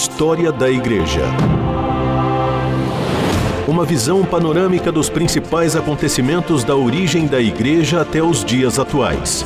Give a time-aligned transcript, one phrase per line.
[0.00, 1.22] História da Igreja.
[3.66, 9.44] Uma visão panorâmica dos principais acontecimentos da origem da Igreja até os dias atuais.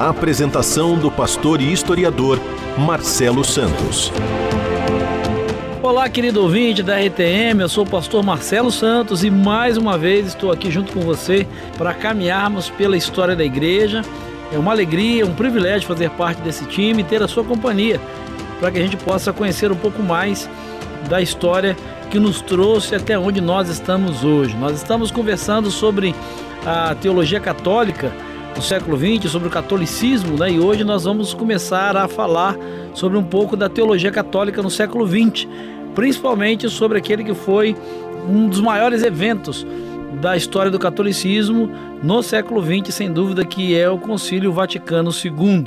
[0.00, 2.40] Apresentação do pastor e historiador
[2.78, 4.10] Marcelo Santos.
[5.82, 10.28] Olá, querido ouvinte da RTM, eu sou o pastor Marcelo Santos e mais uma vez
[10.28, 14.02] estou aqui junto com você para caminharmos pela história da igreja.
[14.52, 18.00] É uma alegria, um privilégio fazer parte desse time e ter a sua companhia
[18.60, 20.48] para que a gente possa conhecer um pouco mais
[21.08, 21.76] da história
[22.10, 24.56] que nos trouxe até onde nós estamos hoje.
[24.56, 26.14] Nós estamos conversando sobre
[26.64, 28.12] a teologia católica
[28.54, 30.52] no século XX, sobre o catolicismo, né?
[30.52, 32.56] e hoje nós vamos começar a falar
[32.94, 35.46] sobre um pouco da teologia católica no século XX
[35.96, 37.74] principalmente sobre aquele que foi
[38.28, 39.66] um dos maiores eventos
[40.26, 41.70] da história do catolicismo
[42.02, 45.66] no século XX, sem dúvida, que é o Concílio Vaticano II.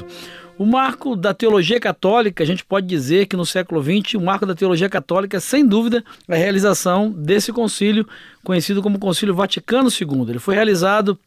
[0.58, 4.46] O marco da teologia católica, a gente pode dizer que no século XX, o marco
[4.46, 8.06] da teologia católica é, sem dúvida, a realização desse concílio,
[8.44, 10.26] conhecido como Concílio Vaticano II.
[10.28, 11.18] Ele foi realizado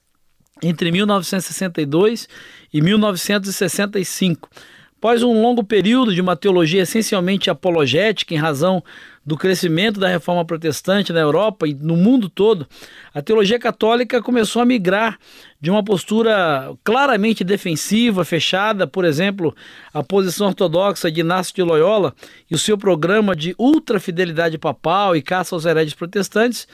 [0.62, 2.28] entre 1962
[2.70, 4.50] e 1965.
[4.98, 8.84] Após um longo período de uma teologia essencialmente apologética, em razão
[9.24, 12.66] do crescimento da reforma protestante na Europa e no mundo todo,
[13.14, 15.18] a teologia católica começou a migrar
[15.60, 19.54] de uma postura claramente defensiva, fechada, por exemplo,
[19.94, 22.14] a posição ortodoxa de Inácio de Loyola
[22.50, 26.66] e o seu programa de ultrafidelidade papal e caça aos hereges protestantes,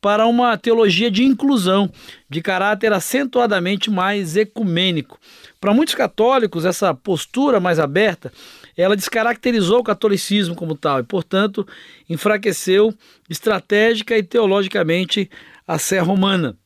[0.00, 1.88] para uma teologia de inclusão,
[2.28, 5.16] de caráter acentuadamente mais ecumênico.
[5.60, 8.32] Para muitos católicos, essa postura mais aberta,
[8.76, 11.66] ela descaracterizou o catolicismo como tal e, portanto,
[12.08, 12.94] enfraqueceu
[13.28, 15.30] estratégica e teologicamente
[15.66, 16.56] a Sé Romana.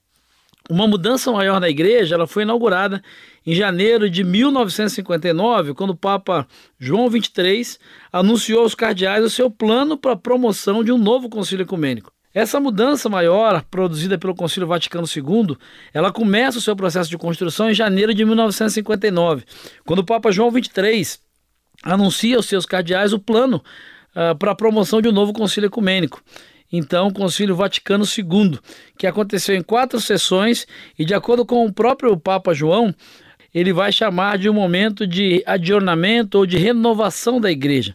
[0.68, 3.02] Uma mudança maior na igreja ela foi inaugurada
[3.46, 6.46] em janeiro de 1959, quando o Papa
[6.78, 7.78] João XXIII
[8.12, 12.10] anunciou aos cardeais o seu plano para a promoção de um novo concílio ecumênico.
[12.34, 15.56] Essa mudança maior, produzida pelo Concílio Vaticano II,
[15.94, 19.44] ela começa o seu processo de construção em janeiro de 1959,
[19.86, 21.25] quando o Papa João XXIII
[21.82, 23.62] anuncia aos seus cardeais o plano
[24.14, 26.22] uh, para a promoção de um novo concílio ecumênico.
[26.72, 28.58] Então, o Concílio Vaticano II,
[28.98, 30.66] que aconteceu em quatro sessões
[30.98, 32.94] e, de acordo com o próprio Papa João,
[33.54, 37.94] ele vai chamar de um momento de adornamento ou de renovação da igreja.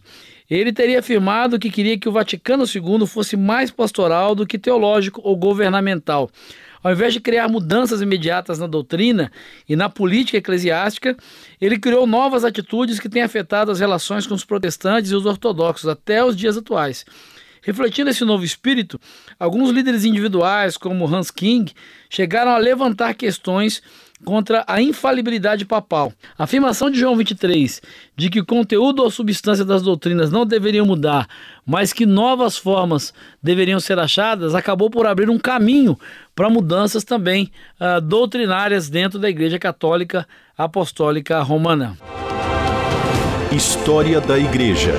[0.50, 5.20] Ele teria afirmado que queria que o Vaticano II fosse mais pastoral do que teológico
[5.24, 6.30] ou governamental.
[6.82, 9.30] Ao invés de criar mudanças imediatas na doutrina
[9.68, 11.16] e na política eclesiástica,
[11.60, 15.88] ele criou novas atitudes que têm afetado as relações com os protestantes e os ortodoxos
[15.88, 17.04] até os dias atuais.
[17.62, 19.00] Refletindo esse novo espírito,
[19.38, 21.72] alguns líderes individuais, como Hans King,
[22.10, 23.80] chegaram a levantar questões
[24.24, 26.12] contra a infalibilidade papal.
[26.38, 27.80] A afirmação de João 23
[28.16, 31.26] de que o conteúdo ou substância das doutrinas não deveriam mudar,
[31.66, 33.12] mas que novas formas
[33.42, 35.98] deveriam ser achadas, acabou por abrir um caminho
[36.34, 37.50] para mudanças também
[37.80, 41.96] uh, doutrinárias dentro da Igreja Católica Apostólica Romana.
[43.54, 44.92] História da Igreja.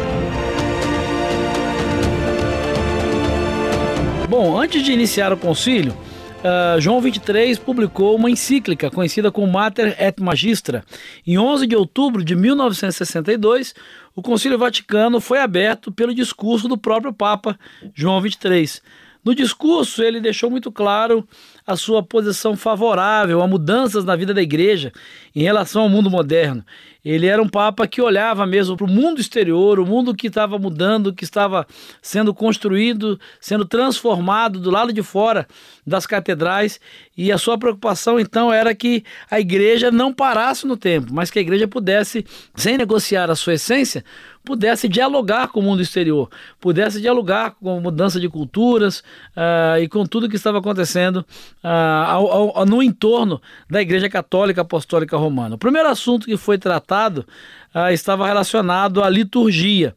[4.29, 5.95] Bom, antes de iniciar o concílio,
[6.43, 10.83] uh, João 23 publicou uma encíclica conhecida como Mater et Magistra.
[11.25, 13.73] Em 11 de outubro de 1962,
[14.15, 17.57] o Concílio Vaticano foi aberto pelo discurso do próprio Papa
[17.95, 18.81] João 23.
[19.23, 21.25] No discurso, ele deixou muito claro
[21.65, 24.91] a sua posição favorável a mudanças na vida da igreja
[25.33, 26.63] em relação ao mundo moderno.
[27.03, 30.57] Ele era um papa que olhava mesmo para o mundo exterior, o mundo que estava
[30.57, 31.67] mudando, que estava
[32.01, 35.45] sendo construído, sendo transformado do lado de fora
[35.85, 36.79] das catedrais,
[37.17, 41.39] e a sua preocupação então era que a igreja não parasse no tempo, mas que
[41.39, 42.25] a igreja pudesse,
[42.55, 44.03] sem negociar a sua essência,
[44.43, 48.99] pudesse dialogar com o mundo exterior, pudesse dialogar com a mudança de culturas
[49.37, 51.17] uh, e com tudo que estava acontecendo
[51.63, 51.67] uh,
[52.07, 55.55] ao, ao, no entorno da Igreja Católica Apostólica Romana.
[55.55, 57.25] O primeiro assunto que foi tratado
[57.73, 59.93] uh, estava relacionado à liturgia.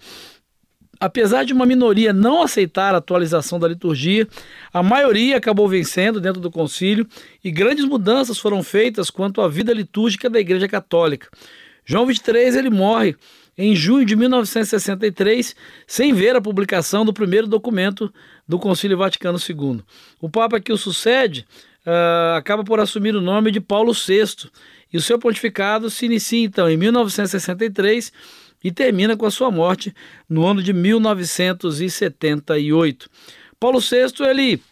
[0.98, 4.26] Apesar de uma minoria não aceitar a atualização da liturgia,
[4.72, 7.06] a maioria acabou vencendo dentro do concílio
[7.44, 11.28] e grandes mudanças foram feitas quanto à vida litúrgica da Igreja Católica.
[11.84, 13.14] João 23 ele morre
[13.56, 15.56] em junho de 1963,
[15.86, 18.12] sem ver a publicação do primeiro documento
[18.46, 19.80] do Concílio Vaticano II.
[20.20, 21.46] O Papa que o sucede
[21.86, 24.50] uh, acaba por assumir o nome de Paulo VI,
[24.92, 28.12] e o seu pontificado se inicia então em 1963
[28.62, 29.92] e termina com a sua morte
[30.28, 33.10] no ano de 1978.
[33.58, 34.62] Paulo VI ele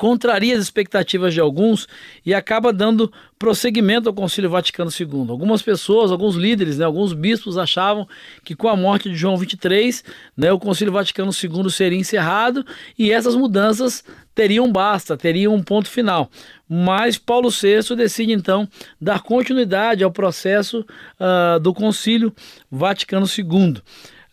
[0.00, 1.86] contraria as expectativas de alguns
[2.24, 5.26] e acaba dando prosseguimento ao Concílio Vaticano II.
[5.28, 8.08] Algumas pessoas, alguns líderes, né, alguns bispos achavam
[8.42, 10.00] que com a morte de João XXIII,
[10.34, 12.64] né, o Concílio Vaticano II seria encerrado
[12.98, 14.02] e essas mudanças
[14.34, 16.30] teriam basta, teriam um ponto final.
[16.66, 18.66] Mas Paulo VI decide então
[18.98, 22.32] dar continuidade ao processo uh, do Concílio
[22.70, 23.82] Vaticano II.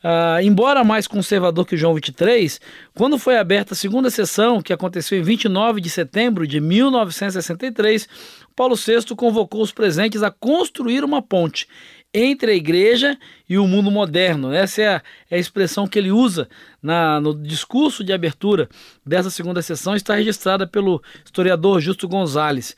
[0.04, 2.62] Uh, embora mais conservador que João 23,
[2.96, 8.08] quando foi aberta a segunda sessão, que aconteceu em 29 de setembro de 1963,
[8.56, 11.68] Paulo VI convocou os presentes a construir uma ponte
[12.14, 13.18] entre a igreja
[13.50, 14.52] e o mundo moderno.
[14.52, 15.02] Essa é a,
[15.32, 16.48] é a expressão que ele usa
[16.82, 18.70] na, no discurso de abertura
[19.06, 22.76] dessa segunda sessão, está registrada pelo historiador Justo Gonzalez.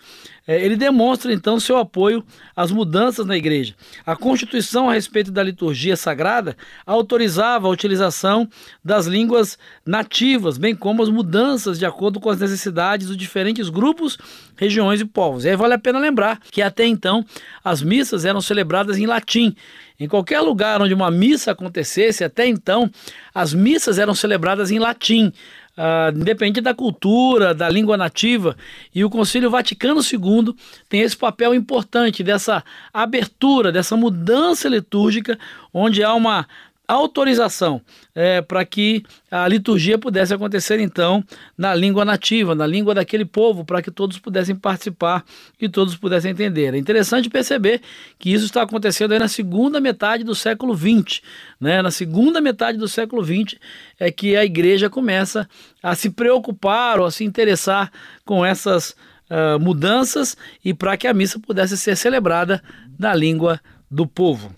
[0.48, 2.24] É, ele demonstra então seu apoio
[2.56, 3.76] às mudanças na igreja.
[4.04, 6.58] A Constituição a respeito da liturgia sagrada
[6.88, 8.50] autorizava a utilização
[8.84, 14.18] das línguas nativas, bem como as mudanças de acordo com as necessidades dos diferentes grupos,
[14.56, 15.46] regiões e povos.
[15.46, 17.24] E aí vale a pena lembrar que até então
[17.64, 19.56] as missas eram celebradas em latim.
[20.00, 22.90] Em qualquer lugar onde uma missa acontecesse, até então,
[23.34, 25.34] as missas eram celebradas em latim.
[25.78, 28.58] Uh, independente da cultura, da língua nativa,
[28.94, 30.54] e o Concílio Vaticano II
[30.90, 32.62] tem esse papel importante dessa
[32.94, 35.40] abertura, dessa mudança litúrgica,
[35.74, 36.46] onde há uma
[36.90, 37.80] autorização
[38.16, 41.24] é, para que a liturgia pudesse acontecer então
[41.56, 45.24] na língua nativa, na língua daquele povo, para que todos pudessem participar
[45.62, 46.74] e todos pudessem entender.
[46.74, 47.82] É interessante perceber
[48.18, 51.22] que isso está acontecendo na segunda metade do século XX.
[51.62, 51.80] Né?
[51.82, 53.60] Na segunda metade do século XX
[54.00, 55.48] é que a igreja começa
[55.84, 57.92] a se preocupar ou a se interessar
[58.26, 58.96] com essas
[59.30, 62.64] uh, mudanças e para que a missa pudesse ser celebrada
[62.98, 64.56] na língua do povo.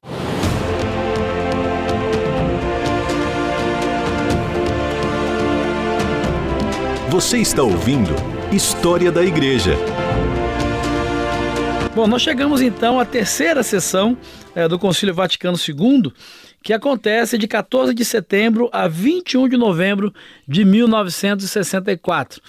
[7.12, 8.12] Você está ouvindo
[8.54, 9.76] História da Igreja.
[11.94, 14.18] Bom, nós chegamos então à terceira sessão
[14.56, 16.14] é, do Concílio Vaticano II,
[16.64, 20.14] que acontece de 14 de setembro a 21 de novembro
[20.48, 22.42] de 1964.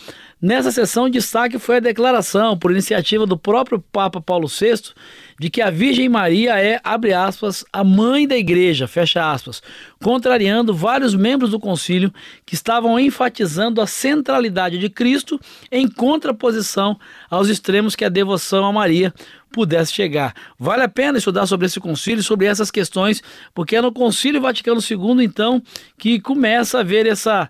[0.43, 4.93] Nessa sessão, destaque foi a declaração, por iniciativa do próprio Papa Paulo VI,
[5.39, 9.63] de que a Virgem Maria é, abre aspas, a mãe da igreja, fecha aspas,
[10.03, 12.13] contrariando vários membros do concílio
[12.45, 15.39] que estavam enfatizando a centralidade de Cristo
[15.71, 16.99] em contraposição
[17.31, 19.15] aos extremos que a devoção a Maria
[19.53, 20.35] pudesse chegar.
[20.59, 23.23] Vale a pena estudar sobre esse concílio, sobre essas questões,
[23.55, 25.63] porque é no Concílio Vaticano II, então,
[25.97, 27.49] que começa a ver essa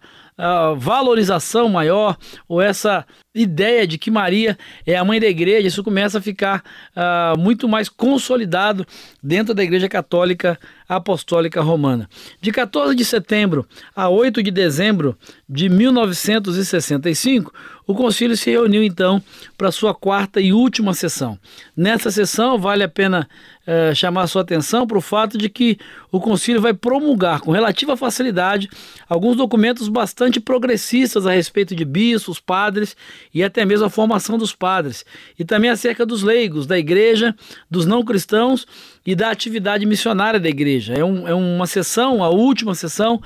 [0.78, 2.16] valorização maior
[2.48, 6.62] ou essa ideia de que Maria é a mãe da igreja, isso começa a ficar
[6.96, 8.86] uh, muito mais consolidado
[9.22, 10.58] dentro da Igreja Católica
[10.96, 12.08] Apostólica Romana.
[12.40, 15.16] De 14 de setembro a 8 de dezembro
[15.48, 17.52] de 1965,
[17.86, 19.22] o concílio se reuniu então
[19.58, 21.38] para sua quarta e última sessão.
[21.76, 23.28] Nessa sessão, vale a pena
[23.66, 25.78] uh, chamar sua atenção para o fato de que
[26.10, 28.68] o concílio vai promulgar com relativa facilidade
[29.08, 32.96] alguns documentos bastante progressistas a respeito de bispos, padres
[33.34, 35.04] e até mesmo a formação dos padres,
[35.38, 37.34] e também acerca dos leigos, da igreja,
[37.70, 38.66] dos não cristãos
[39.04, 40.81] e da atividade missionária da igreja.
[40.90, 43.20] É, um, é uma sessão, a última sessão,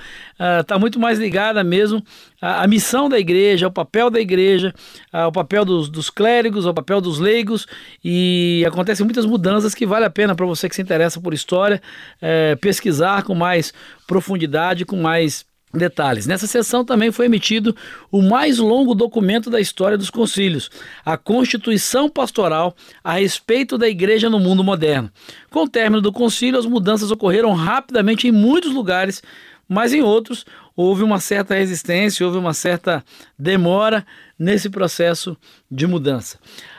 [0.61, 2.03] está uh, muito mais ligada mesmo
[2.41, 4.75] à, à, missão da igreja, ao papel da igreja,
[5.13, 7.67] ao papel dos, dos clérigos, ao papel dos leigos,
[8.05, 11.81] e acontecem muitas mudanças que vale a pena para você que se interessa por história
[12.21, 13.73] é, pesquisar com mais
[14.07, 15.45] profundidade, com mais
[15.77, 16.27] detalhes.
[16.27, 17.75] Nessa sessão também foi emitido
[18.11, 20.71] o mais longo documento da história dos concílios,
[21.05, 25.11] a Constituição Pastoral a respeito da Igreja no mundo moderno.
[25.51, 29.23] Com o término do concílio, as mudanças ocorreram rapidamente em muitos lugares,
[29.69, 30.45] mas em outros
[30.77, 33.05] houve uma certa resistência, houve uma certa
[33.39, 34.07] demora
[34.39, 35.37] nesse processo
[35.71, 36.39] de mudança.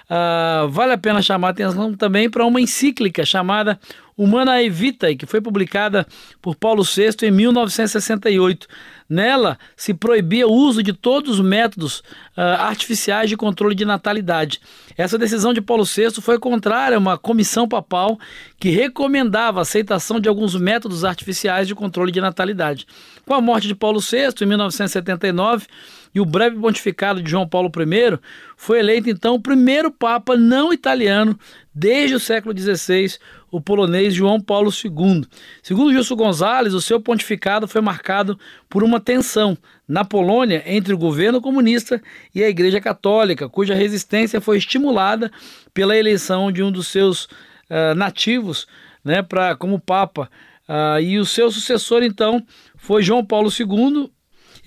[0.09, 3.77] Uh, vale a pena chamar atenção também para uma encíclica chamada
[4.17, 6.07] Humanae Vitae, que foi publicada
[6.41, 8.67] por Paulo VI em 1968.
[9.09, 11.99] Nela se proibia o uso de todos os métodos
[12.37, 14.61] uh, artificiais de controle de natalidade.
[14.97, 18.17] Essa decisão de Paulo VI foi contrária a uma comissão papal
[18.59, 22.87] que recomendava a aceitação de alguns métodos artificiais de controle de natalidade.
[23.25, 25.67] Com a morte de Paulo VI em 1979
[26.17, 28.17] e o breve pontificado de João Paulo I,
[28.55, 31.37] foi eleito então o primeiro papa não italiano
[31.73, 33.19] desde o século XVI,
[33.51, 35.27] o polonês João Paulo II.
[35.61, 39.55] Segundo Justo Gonzalez, o seu pontificado foi marcado por uma tensão
[39.87, 42.01] na Polônia entre o governo comunista
[42.33, 45.31] e a Igreja Católica, cuja resistência foi estimulada
[45.71, 48.65] pela eleição de um dos seus uh, nativos
[49.05, 50.31] né, pra, como Papa.
[50.67, 52.43] Uh, e o seu sucessor, então,
[52.75, 54.11] foi João Paulo II,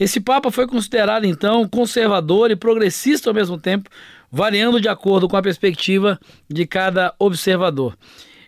[0.01, 3.91] Esse Papa foi considerado então conservador e progressista ao mesmo tempo,
[4.33, 7.95] variando de acordo com a perspectiva de cada observador.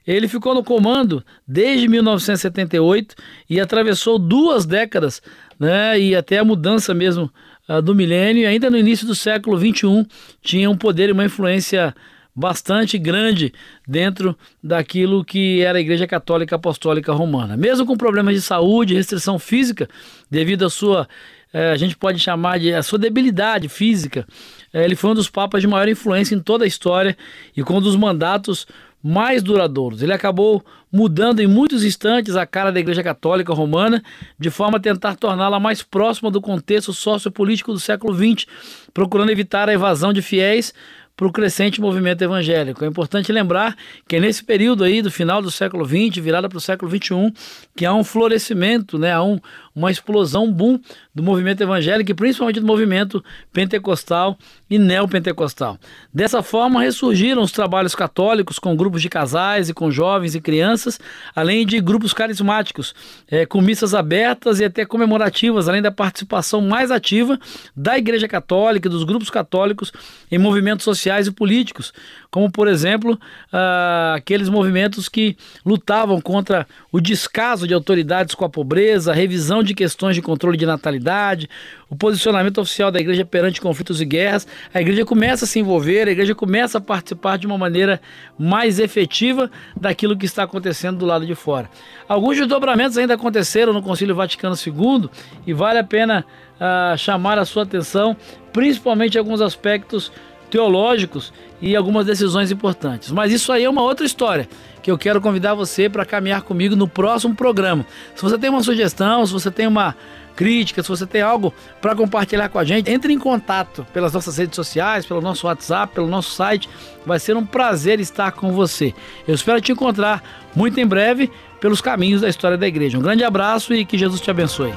[0.07, 3.15] Ele ficou no comando desde 1978
[3.51, 5.21] e atravessou duas décadas,
[5.61, 7.31] né, e até a mudança mesmo
[7.69, 10.07] uh, do milênio, e ainda no início do século XXI
[10.41, 11.95] tinha um poder e uma influência
[12.35, 13.53] bastante grande
[13.87, 17.57] dentro daquilo que era a Igreja Católica Apostólica Romana.
[17.57, 19.89] Mesmo com problemas de saúde, restrição física,
[20.31, 21.07] devido à sua,
[21.53, 24.27] eh, a gente pode chamar de a sua debilidade física,
[24.73, 27.17] eh, ele foi um dos papas de maior influência em toda a história
[27.57, 28.67] e com um dos mandatos
[29.03, 30.03] mais duradouros.
[30.03, 34.03] Ele acabou mudando em muitos instantes a cara da Igreja Católica Romana,
[34.39, 38.47] de forma a tentar torná-la mais próxima do contexto sociopolítico do século XX,
[38.95, 40.73] procurando evitar a evasão de fiéis
[41.17, 42.85] para o crescente movimento evangélico.
[42.85, 43.77] É importante lembrar
[44.09, 47.33] que é nesse período aí do final do século XX, virada para o século XXI,
[47.77, 49.39] que há um florescimento, né, há um,
[49.75, 50.79] uma explosão, boom
[51.15, 54.37] do movimento evangélico e principalmente do movimento pentecostal
[54.69, 55.79] e neopentecostal.
[56.13, 60.99] Dessa forma, ressurgiram os trabalhos católicos com grupos de casais e com jovens e crianças,
[61.35, 62.95] além de grupos carismáticos,
[63.31, 67.39] é, com missas abertas e até comemorativas, além da participação mais ativa
[67.77, 69.93] da Igreja Católica e dos grupos católicos
[70.31, 71.93] em movimentos sociais e políticos,
[72.31, 73.19] como, por exemplo,
[73.53, 79.62] ah, aqueles movimentos que lutavam contra o descaso de autoridades com a pobreza, a revisão
[79.63, 81.49] de questões de controle de natalidade,
[81.89, 84.47] o posicionamento oficial da igreja perante conflitos e guerras.
[84.73, 88.01] A igreja começa a se envolver, a igreja começa a participar de uma maneira
[88.39, 91.71] mais efetiva daquilo que está acontecendo do lado de fora.
[92.09, 95.09] Alguns desdobramentos ainda aconteceram no Concílio Vaticano II
[95.47, 96.25] e vale a pena
[96.57, 98.17] uh, chamar a sua atenção,
[98.53, 100.13] principalmente alguns aspectos
[100.51, 103.11] teológicos e algumas decisões importantes.
[103.11, 104.47] Mas isso aí é uma outra história
[104.83, 107.87] que eu quero convidar você para caminhar comigo no próximo programa.
[108.15, 109.95] Se você tem uma sugestão, se você tem uma
[110.35, 114.39] crítica, se você tem algo para compartilhar com a gente, entre em contato pelas nossas
[114.39, 116.69] redes sociais, pelo nosso WhatsApp, pelo nosso site.
[117.07, 118.95] Vai ser um prazer estar com você.
[119.27, 120.23] Eu espero te encontrar
[120.55, 122.99] muito em breve pelos caminhos da história da igreja.
[122.99, 124.75] Um grande abraço e que Jesus te abençoe.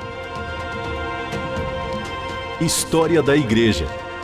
[2.62, 3.86] História da Igreja